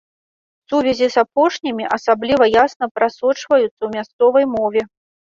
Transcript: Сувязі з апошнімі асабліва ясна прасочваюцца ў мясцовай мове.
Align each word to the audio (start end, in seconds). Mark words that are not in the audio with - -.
Сувязі 0.71 1.09
з 1.15 1.19
апошнімі 1.23 1.85
асабліва 1.97 2.47
ясна 2.63 2.85
прасочваюцца 2.95 3.69
ў 3.83 3.89
мясцовай 3.97 4.49
мове. 4.57 4.81